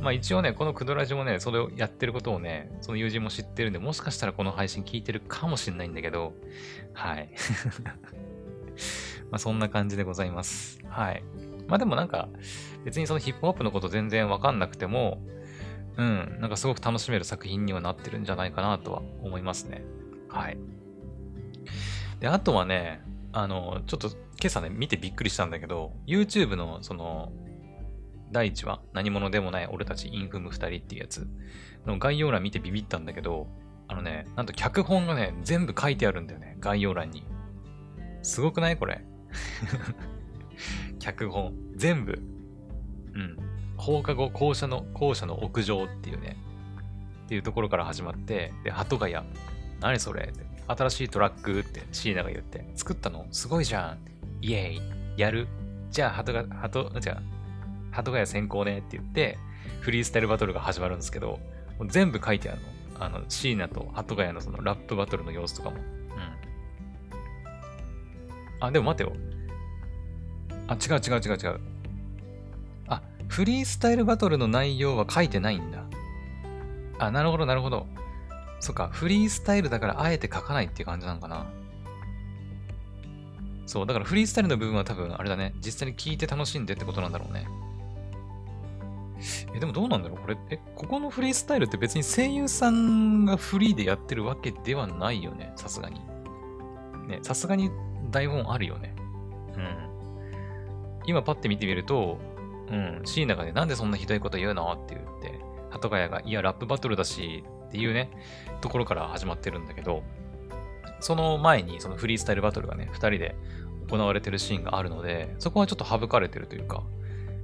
[0.00, 6.34] まあ一応ね、このクドラジもね、それをやってることをね、その友人も知ってるんで、もしかしたらこの配信聞いてるかもしれないんだけど、
[6.92, 7.28] はい。
[9.30, 10.78] まあそんな感じでございます。
[10.88, 11.22] はい。
[11.66, 12.28] まあでもなんか、
[12.84, 15.20] 別にそのヒップホップのこと全然わかんなくても、
[15.96, 19.82] うん、なんかすごく楽しめる作品にはなってるんじゃないかなとは思いますね。
[20.28, 20.58] はい。
[22.20, 27.32] で、あとはね、あの、ちょっと今朝ね、見てびっくりしたんだけど、YouTube のその、
[28.32, 31.26] 第1話、何者でもない俺たちインフム2人っていうやつ
[31.86, 33.46] の概要欄見てビビったんだけど、
[33.88, 37.24] あのね、なんと脚本がね、全部書いてあるんだよね、概要欄に。
[38.22, 39.04] すごくないこれ？
[40.98, 41.54] 脚本。
[41.76, 42.20] 全部。
[43.14, 43.36] うん。
[43.76, 46.36] 放課後校舎の、校舎の屋上っていうね、
[47.26, 49.24] っていうところから始まって、で、鳩ヶ谷。
[49.80, 50.24] 何それ？
[50.24, 50.44] って。
[50.66, 53.26] 新しいトラックって椎名が言って、作ったの？
[53.30, 53.98] すごいじゃん。
[54.40, 55.20] イエーイ。
[55.20, 55.46] やる？
[55.90, 57.22] じゃあ、鳩が、鳩、じゃあ、
[57.96, 59.38] 鳩ヶ谷先行ねって言って、
[59.80, 61.40] フリースタイルバトルが始まるんですけど、
[61.78, 62.68] もう全部書いてあるの。
[62.98, 65.76] あの、椎名と鳩ヶ谷のそのラップバトルの様子とかも。
[65.76, 65.82] うん。
[68.60, 69.12] あ、でも待てよ。
[70.68, 71.60] あ、違う違う違う違う。
[72.88, 75.84] あ、フリースタイルバトルの内容は書いてないんだ。
[76.98, 77.86] あ、なるほどなるほど。
[78.60, 81.46] そっか、フリースタイルだからあえて書かないっていう感じなのかな。
[83.64, 85.54] そう、だからフリースタイルの部分は多分あれだね。
[85.64, 87.46] 実際に聞いて楽しんでってことなんだろうね。
[89.54, 95.52] え、でもどうなんだろうこれ、え、ここのフリースタイルって別に声優さんがフリーでやってるわけではないよね。
[95.56, 96.00] さすがに。
[97.08, 97.70] ね、さすがに
[98.10, 98.94] 台本あるよね。
[99.56, 101.02] うん。
[101.06, 102.18] 今パッて見てみると、
[102.70, 108.10] うん、椎名がね、なんでそんなひどいこと言うのって言って、鳩ヶ谷が、いや、ラップバトルだし、っていうね、
[108.60, 110.02] ところから始まってるんだけど、
[111.00, 113.36] その前にそのフリースタイルバトルがね、二人で
[113.88, 116.82] 行われてるシーンがあるので、そこはちょっと省かれてるというか、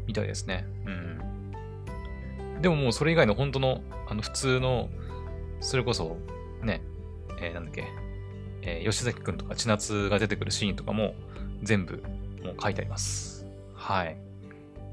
[0.06, 0.66] みたいですね。
[0.86, 1.01] うん。
[2.62, 4.88] でももうそれ以外の本当の、あの普通の、
[5.60, 6.16] それこそ、
[6.62, 6.80] ね、
[7.38, 7.84] えー、なんだっけ、
[8.62, 11.14] えー、吉崎くんとか千夏が出てくるシーンとかも
[11.62, 12.02] 全部
[12.42, 13.46] もう書いてあります。
[13.74, 14.16] はい。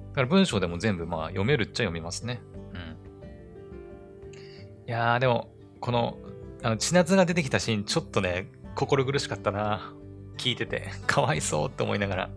[0.10, 2.42] だから文章でも全部まあ読めるっちゃ読めますね。
[2.74, 3.10] うん
[4.90, 5.52] いやー、でも、
[5.82, 6.18] この、
[6.64, 9.94] あの、千夏が出てきたシーン、ちょっとね、心苦しかったな。
[10.40, 12.30] 聞いてて、 かわいそうって思いながら。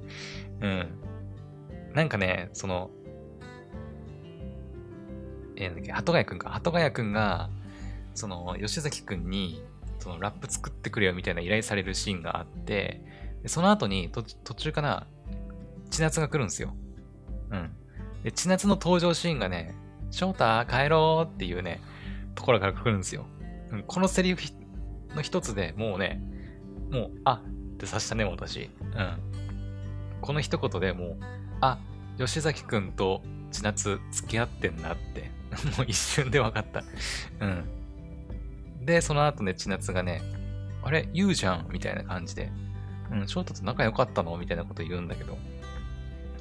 [0.60, 0.86] うん。
[1.94, 2.90] なんかね、その、
[5.62, 6.50] えー、なんだっけ、鳩ヶ谷くんか。
[6.50, 7.50] 鳩ヶ谷くんが、
[8.14, 9.62] その、吉崎くんに、
[9.98, 13.02] その、ラップ作ってくれよみたいな依頼されるシーンがあって、
[13.46, 14.22] その後に、途
[14.54, 15.06] 中かな、
[15.90, 16.74] 千夏が来るんですよ。
[17.50, 17.70] うん。
[18.22, 19.74] で、千夏の登場シーンがね、
[20.10, 21.80] 翔太帰ろうっていうね、
[22.34, 23.26] ところから来るんですよ。
[23.72, 24.42] うんこのセリフ
[25.14, 26.22] の一つでもうね、
[26.90, 28.70] もう、あってさしたね、私。
[28.80, 29.18] うん。
[30.20, 31.18] この一言でもう、
[31.60, 31.78] あ、
[32.18, 35.30] 吉崎くんと千夏付き合ってんなって、
[35.76, 36.82] もう一瞬で分かった。
[37.40, 38.84] うん。
[38.84, 40.22] で、その後ね、千夏がね、
[40.82, 41.08] あれ？
[41.12, 42.50] 言うじゃんみたいな感じで、
[43.10, 44.36] うん、翔太と仲良かったの？
[44.36, 45.38] みたいなこと言うんだけど、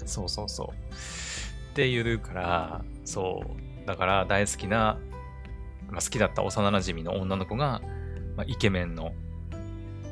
[0.05, 0.93] そうそうそう。
[1.71, 3.43] って言うから、そ
[3.83, 3.87] う。
[3.87, 4.97] だから大好きな
[5.91, 7.81] まあ、好きだった幼馴染の女の子が、
[8.37, 9.13] まあ、イケメンの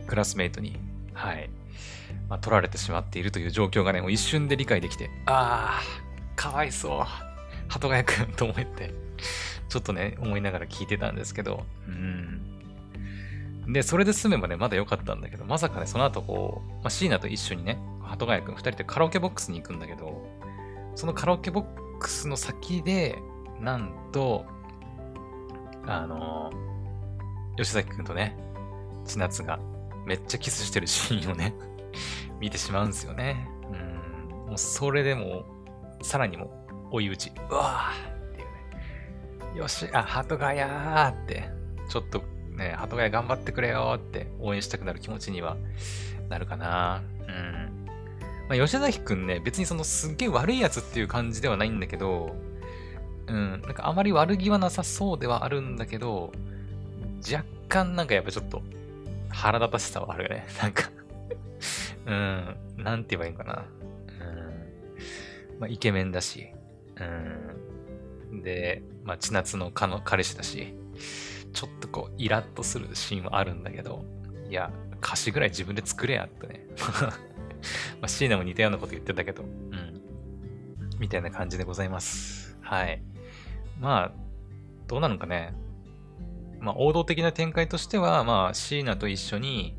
[0.08, 0.78] クラスメイトに、
[1.14, 1.50] はい、
[2.28, 5.82] まあ、取られてしまっているという状況がね、もう一瞬で理解できて、ああ、
[6.40, 7.06] かわいそう。
[7.68, 8.94] 鳩ヶ谷くんと思って、
[9.68, 13.74] ちょっとね、思いながら聞いてたんですけど、うん。
[13.74, 20.26] で、それで済めばね、まだ良かったんだけど、まさかね、その後こう、まあ、椎名と一緒にね、鳩ヶ谷くん二人でカラオケボックスに行くんだけど、
[20.96, 23.20] そのカラオケボックスの先で、
[23.60, 24.46] なんと、
[25.86, 26.52] あの、
[27.58, 28.38] 吉崎くんとね、
[29.04, 29.60] 千夏が
[30.06, 31.54] めっちゃキスしてるシーンをね
[32.40, 33.50] 見てしまうんですよね。
[33.70, 33.76] う
[34.46, 34.48] ん。
[34.48, 35.59] もうそれでも、
[36.02, 36.52] さらにも
[36.92, 39.60] 追い打ち、うわーっていうね。
[39.60, 41.50] よし、あ、鳩ヶ谷ーって、
[41.90, 45.58] ちょっとね、鳩ヶ谷頑張ってくれよって応援したくなる気持ちには
[46.30, 47.02] なるかな。
[47.28, 47.86] うん。
[48.50, 52.36] まあ、吉崎くんね、別にそのすっげえ悪いやつっていう感じではないんだけど、
[53.28, 56.32] うん、なんかあまり悪気はなさそうではあるんだけど、
[57.32, 58.64] 若干なんかやっぱちょっと
[59.30, 60.48] 腹立たしさはあるよね。
[60.62, 60.90] なんか
[62.08, 63.64] うん、なんて言えばいいんかな。
[65.60, 66.48] まあ、イケメンだし、
[68.32, 68.42] うん。
[68.42, 70.74] で、まあ、千夏の彼氏だし、
[71.54, 74.06] ちょっとこう、イラッとするシーンはあるんだけど、
[74.50, 76.68] いや、歌詞ぐらい自分で作れやってね。
[78.02, 80.02] まあ、椎名も似たようなこと言ってたけど、うん。
[81.00, 82.58] みたいな感じでございます。
[82.62, 83.02] はい。
[83.80, 84.12] まあ、
[84.88, 85.54] どうなのかね。
[86.60, 89.78] まあ、王道的な展開としては、まあ、椎名と一緒に、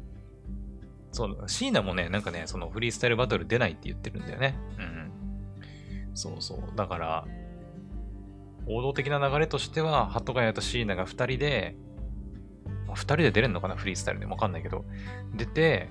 [1.12, 4.58] そう、椎名もね、なんかね、そのフリースタイルバトル出ないって言ってるんだよね。
[4.78, 4.99] うん。
[6.14, 6.76] そうそう。
[6.76, 7.26] だから、
[8.66, 11.76] 王道的な流れとしては、鳩ヶ谷と椎名が2人で、
[12.88, 14.26] 2人で出れんのかなフリースタイルで。
[14.26, 14.84] わかんないけど。
[15.34, 15.88] 出て、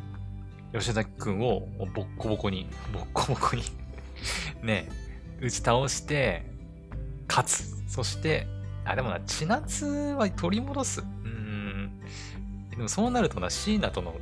[0.73, 3.63] 吉崎くんをボッコボコに、ボッコボコに
[4.61, 4.89] ね、
[5.41, 6.45] 打ち倒して、
[7.27, 7.83] 勝つ。
[7.87, 8.47] そして、
[8.85, 11.01] あ、でもな、千夏は取り戻す。
[11.01, 11.99] うん。
[12.69, 14.15] でもそうなるとな、椎名との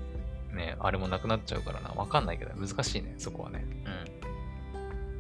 [0.54, 1.90] ね、あれもなくなっちゃうからな。
[1.90, 3.66] わかんないけど、難しいね、そこはね。
[3.86, 3.97] うん。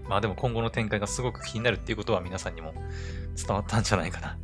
[0.09, 2.73] まあでも今後の展開がすごく気になるっていうことは皆さんにも
[3.35, 4.37] 伝わったんじゃないかな。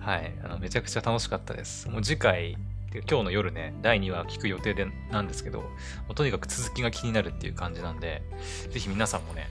[0.00, 0.32] はい。
[0.42, 1.88] あの、めちゃくちゃ楽しかったです。
[1.88, 2.56] もう次回、
[2.92, 5.68] 今日の夜ね、第2話聞く予定でなんですけど、も
[6.10, 8.22] うとにかく続きが気になるっていう感じなんで、
[8.70, 9.48] ぜひ皆さんもね、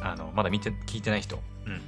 [0.00, 1.80] あの、まだ見て、聞いてない人、うん、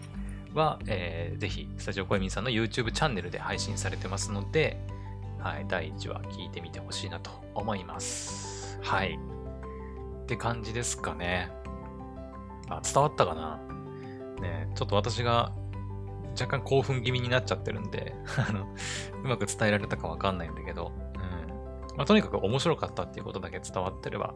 [0.57, 4.79] は、えー、ぜひ、スタジオコエミンさんの YouTube チャンネルで配信されてますので、
[5.39, 8.81] はい、第1話聞いてみてほしいなと思います。
[8.83, 9.19] はい。
[10.23, 11.51] って感じですかね。
[12.71, 13.61] あ、伝わったかな？
[14.41, 15.53] ねちょっと私が
[16.41, 18.15] 若干興奮気味になっちゃってるんで
[18.49, 18.67] あの、
[19.25, 21.97] うまく伝えられたかわかんないんだけど、うん。
[21.97, 24.35] まあ、とにかく面白かったっていうことだけ伝わってれば、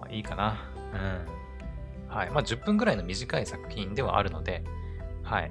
[0.00, 0.56] まあ、いいかな。
[0.92, 2.14] うん。
[2.14, 2.30] はい。
[2.30, 4.64] まあ、10分ぐらいの短い作品ではあるので、
[5.22, 5.50] はい。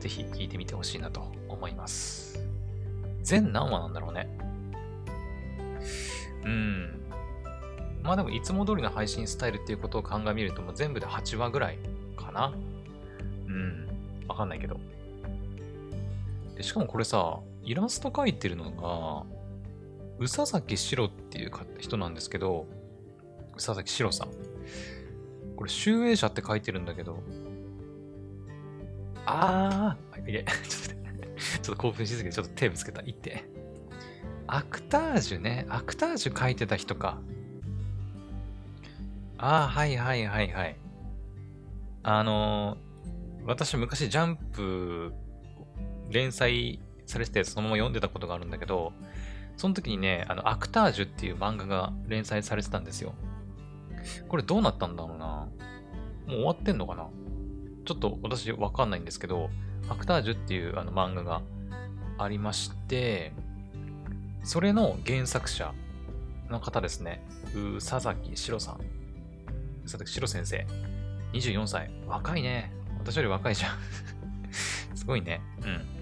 [0.00, 2.44] ぜひ聞いてみてほしいなと思います。
[3.22, 4.28] 全何話なんだろうね？
[6.44, 7.07] うん。
[8.02, 11.78] まあでも、いつも通りの配信スタイルっていうことを鑑みると、もう全部で8話ぐらい
[12.16, 12.54] かな。
[13.46, 13.88] うん。
[14.28, 14.78] わかんないけど。
[16.56, 19.24] でしかもこれさ、イラスト描いてるのが、
[20.18, 22.66] 宇佐崎史郎っていう人なんですけど、
[23.52, 24.28] 宇佐崎史郎さん。
[25.56, 27.22] これ、集英社って書いてるんだけど、
[29.26, 30.98] あー、いえ、 ちょっと、
[31.62, 33.02] ちょっと興奮しすぎてちょっとテープつけた。
[33.02, 33.44] いって。
[34.46, 35.66] アクタージュね。
[35.68, 37.18] アクタージュ書いてた人か。
[39.38, 40.76] ああ、はいはいはいはい。
[42.02, 45.12] あのー、私昔ジャンプ
[46.10, 48.92] 連載されててそのまま読んでたことがあるんだけど、
[49.56, 53.14] その時にね、あの、アクタージュっていう漫画が連載されてたんですよ。
[54.28, 55.26] これどうなったんだろうな。
[55.26, 55.48] も
[56.28, 57.08] う終わってんのかな
[57.86, 59.50] ちょっと私わかんないんですけど、
[59.88, 61.42] アクタージュっていうあの漫画が
[62.18, 63.32] ありまして、
[64.44, 65.72] それの原作者
[66.50, 67.22] の方ですね。
[67.54, 68.97] うー佐々木史郎さん。
[69.88, 70.66] 佐々木史先生。
[71.32, 71.90] 24歳。
[72.06, 72.72] 若いね。
[72.98, 73.78] 私より若いじゃん。
[74.94, 75.40] すごいね。
[75.62, 75.98] うん。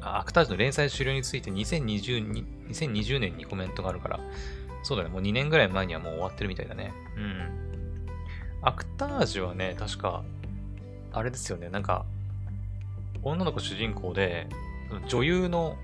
[0.00, 4.20] アクタージュの連載終了について2020 2020年にコメントがあるから、
[4.82, 6.92] そうだね、もう2年ぐらい前にはもう終わってるみたいだね。
[7.16, 8.06] うん。
[8.62, 10.22] アクタージュはね、確か、
[11.12, 12.04] あれですよね、なんか、
[13.22, 14.46] 女の子主人公で、
[15.08, 15.76] 女優の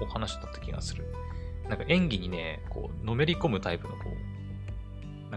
[0.00, 1.04] お話だった気がする。
[1.68, 4.23] なんか演技にね、こう、のめり込むタイプのこう、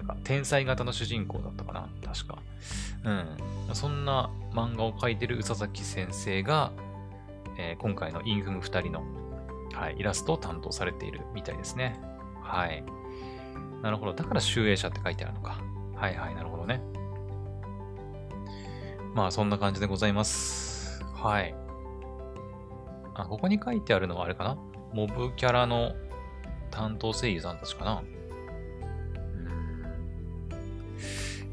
[0.08, 1.89] か天才型の主人公だったかな？
[2.04, 2.39] 確か。
[3.04, 3.28] うん。
[3.74, 6.72] そんな漫画を描いてる宇佐崎先生が、
[7.58, 9.04] えー、今回のインフム2人の、
[9.74, 12.00] はい、イラストを担当されているみたいですね。
[12.41, 12.84] はい。
[13.82, 14.13] なるほど。
[14.13, 15.62] だから集英社って書いてあるのか。
[15.96, 16.82] はいはい、なるほどね。
[19.13, 21.04] まあ、そんな感じでございます。
[21.15, 21.56] はい。
[23.15, 24.58] あ、ここに書いてあるのはあれかな？
[24.93, 25.91] モブキャラの
[26.70, 28.04] 担当声優さんたちかな？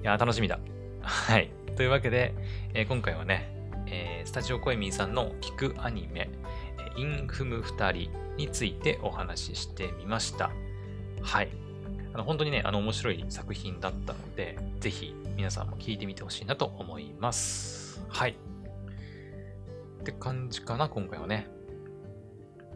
[0.05, 0.61] や、楽しみだ。
[1.01, 1.51] はい。
[1.77, 2.35] というわけで、
[2.75, 3.51] えー、今回はね、
[3.87, 6.29] えー、スタジオコエミーさんの聞くアニメ、
[6.97, 10.51] インフム2人についてお話ししてみました。
[11.23, 11.49] はい。
[12.13, 18.05] あの本当にね、あの面白い作品だったので、ぜひ皆さんも聞いてみてほしいなと思います。
[18.09, 18.37] はい。
[20.01, 21.49] って感じかな、今回はね。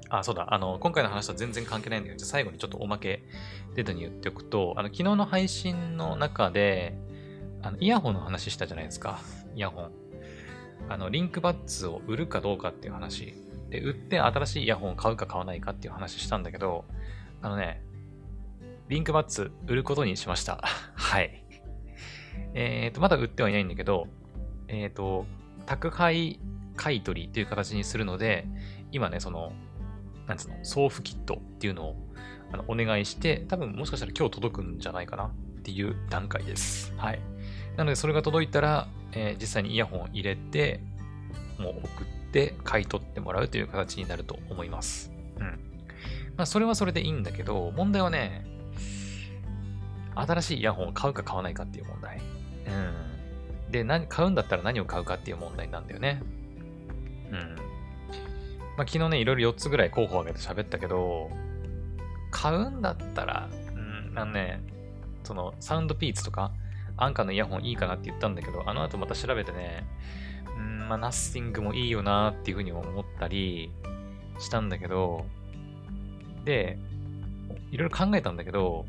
[0.09, 0.55] あ、そうだ。
[0.55, 3.23] あの、今回の話とは全然関係ないんだけど、最後にちょっとおまけ
[3.75, 6.97] データに言っておくと、あの、昨日の配信の中で、
[7.63, 9.21] あの、イヤホンの話したじゃないですか。
[9.55, 9.91] イヤホン。
[10.89, 13.35] あの、リンクバッツを売るかどうかっていう話。
[13.71, 16.85] で、売って新しいイヤホンを買うか買わないかっていう話したんだけど、
[17.43, 17.83] あのね、
[18.89, 20.63] リンクバッツ売ることにしました。
[20.95, 21.45] はい。
[22.55, 24.09] えっ、ー、と、まだ売ってはいないんだけど、
[24.69, 25.27] えっ、ー、と、
[25.67, 26.41] 宅配
[26.77, 28.47] 買い取りっていう形にするので、
[28.93, 29.53] 今ね、その、
[30.27, 31.97] なんつうの、送付キットっていうのを
[32.53, 35.33] あのお願いして、多分もしかしたら今日届くんじゃないかなっ
[35.63, 36.95] ていう段階です。
[36.97, 37.21] はい。
[37.79, 40.81] なので、それが届いたら、えー、実際にイヤホンを入れて、
[41.61, 45.13] もう送って買い取ってもらうという形になると思います。
[45.39, 45.45] うん。
[46.37, 48.45] まあ、それはそれでいいんだけど、問題はね、
[50.17, 52.19] 新しいイヤホンを買うか買わないかっていう問題。
[52.19, 53.71] うん。
[53.71, 56.21] で、何、買うんだったら何を買うかっていう問題なんだよね。
[57.31, 57.39] うん。
[58.77, 61.31] まあ、昨日ね、いろいろ4つぐらい候補を挙げて喋ったけど、
[62.33, 64.65] 買うんだったら、うん、なんね、
[65.23, 66.51] その、サウンドピーツとか、
[66.99, 69.87] アンカーのイヤホンいいかなって言ったんだけど、あの後また調べてね、
[70.57, 73.71] うん、まあ、ナッシングもいいよなっていうふうに思ったり
[74.39, 75.25] したんだけど、
[76.45, 76.79] で、
[77.71, 78.85] いろいろ考えたんだけど、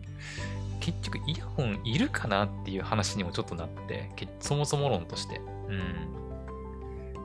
[0.80, 5.40] 結局イヤホンいるかなっていう話にもちょっとなって、そもそも論として。
[5.68, 6.20] うん。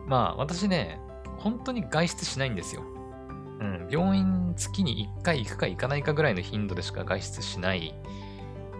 [0.07, 1.01] まあ、私ね、
[1.39, 2.83] 本当に外出しないんですよ。
[3.61, 3.89] うん。
[3.91, 7.95] 病院月に1回行くか行かないかぐらいの頻度でしか外出しない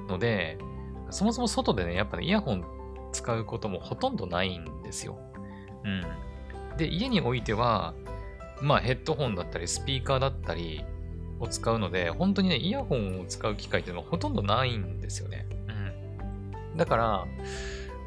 [0.09, 0.59] ので、
[1.11, 2.65] そもそも外でね、やっぱね、イヤホン
[3.13, 5.19] 使うこともほとんどないんですよ。
[5.85, 6.77] うん。
[6.77, 7.95] で、家においては、
[8.61, 10.85] まあヘッドホンだったり、スピーカーだったり
[11.41, 15.47] を使うので、本当にね、イヤホンを使う機会っていうのはほとんどないんですよね。
[16.73, 16.77] うん。
[16.77, 17.27] だから、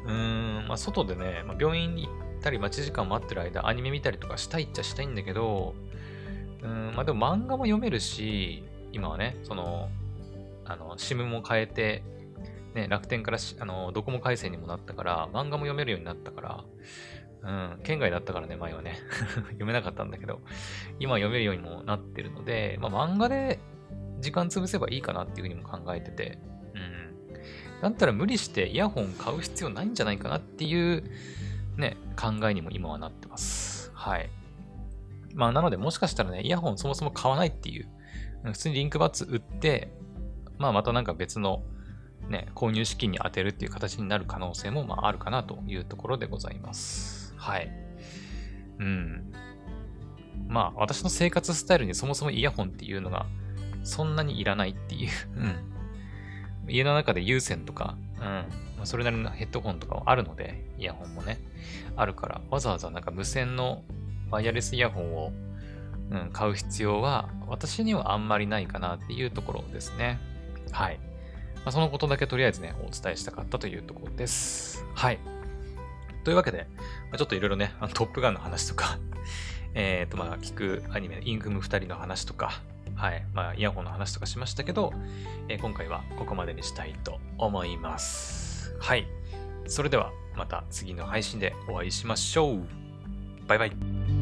[0.06, 5.74] うーん、まあ外でね、まあ、病院に行ったり待ち時間待ってる間、アニメ見たりとかしたいっちゃしたいんだけど、
[6.62, 9.88] うん、まあでも漫画も読めるし、今はね、その、
[10.64, 12.02] あの、SIM も変えて、
[12.74, 16.64] ね、楽天からあの、ドコモ回線にもなったから、漫画も読めるようになったから、
[17.42, 18.98] うん、県外だったからね、前はね。
[19.50, 20.40] 読めなかったんだけど、
[20.98, 23.58] 今読めるようにもなってるので、まあ漫画で
[24.20, 26.38] 時間潰せばいいかなっていうふうにも考えてて、
[26.74, 27.82] うん。
[27.82, 31.04] だったら無理してイヤホン買う必要ないんじゃないかなっていう、
[31.76, 33.92] ね、考えにも今はなってます。
[33.94, 34.28] はい。
[35.34, 37.88] まあなのでもしかしたらね、イヤホンそもそも買わないっていう、
[38.44, 39.92] 普通にリンクバッツ売って、
[40.58, 41.62] まあまたなんか別の
[42.28, 47.34] ね、購入資金に充てるっていう形になる可能性もまああるかなというところでございます。
[47.36, 47.70] はい。
[48.78, 49.32] うん。
[50.46, 53.26] まあ、私の生活スタイルにそもそもイヤホンっていうのが
[53.82, 55.10] そんなにいらないっていう。
[55.36, 56.70] うん。
[56.70, 58.22] 家の中で有線とか、うん。
[58.22, 58.44] ま
[58.82, 61.38] あ、それなりのヘッドホンとかはあるので、イヤホンもね、
[61.96, 63.82] あるから、わざわざなんか無線の
[64.30, 65.32] ワイヤレスイヤホンを、
[66.10, 70.18] うん、買う必要は私にはあんまりないかなっていうところですね。
[70.70, 71.00] はい。
[71.68, 74.86] まあ、そのことだけとりあえずね、お伝えしたかったというところです。
[74.94, 75.18] はい。
[76.24, 76.66] というわけで、
[77.10, 78.98] まあ、ちょっといろいろね、あのトップガンの話とか、
[79.74, 82.62] えっ、と、まあ、聞くアニメ、インクム2人の話とか、
[82.94, 84.94] はい、まあ、イヤホンの話とかしましたけど、
[85.50, 88.74] えー、今回はここまでにしたいと思います。
[88.80, 89.06] はい。
[89.66, 92.62] それでは、また次の配信でお会いしましょう。
[93.46, 94.17] バイバイ。